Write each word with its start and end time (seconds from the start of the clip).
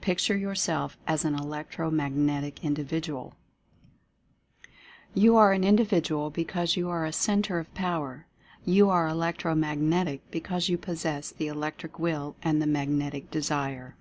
Picture 0.00 0.34
yourself 0.38 0.96
as 1.06 1.26
an 1.26 1.34
Electro 1.34 1.90
Magnetic 1.90 2.64
Individual 2.64 3.34
You 5.12 5.36
are 5.36 5.52
an 5.52 5.64
Individual 5.64 6.30
because 6.30 6.76
you 6.78 6.88
are 6.88 7.04
a 7.04 7.12
Centre 7.12 7.58
of 7.58 7.74
Power. 7.74 8.26
You 8.64 8.88
are 8.88 9.06
Elec 9.06 9.36
tro 9.36 9.54
Magnetic 9.54 10.22
because 10.30 10.70
you 10.70 10.78
possess 10.78 11.30
the 11.30 11.48
Electric 11.48 11.98
Will 11.98 12.36
and 12.42 12.62
the 12.62 12.66
Magnetic 12.66 13.30
Desire. 13.30 13.96